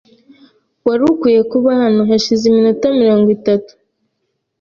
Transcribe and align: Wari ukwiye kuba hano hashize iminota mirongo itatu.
Wari 0.85 1.03
ukwiye 1.11 1.41
kuba 1.51 1.69
hano 1.81 2.01
hashize 2.09 2.43
iminota 2.47 2.85
mirongo 3.01 3.27
itatu. 3.37 3.71